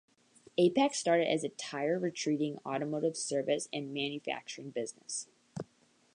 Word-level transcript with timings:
Apex 0.57 0.97
started 0.97 1.27
as 1.31 1.43
a 1.43 1.49
tire 1.49 1.99
retreading, 1.99 2.57
automotive 2.65 3.15
service 3.15 3.69
and 3.71 3.93
manufacturing 3.93 4.71
business. 4.71 5.27